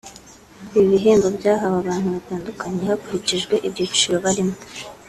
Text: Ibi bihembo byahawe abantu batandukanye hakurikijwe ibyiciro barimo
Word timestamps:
Ibi 0.75 0.85
bihembo 0.93 1.27
byahawe 1.37 1.75
abantu 1.81 2.07
batandukanye 2.15 2.81
hakurikijwe 2.89 3.53
ibyiciro 3.67 4.15
barimo 4.25 4.55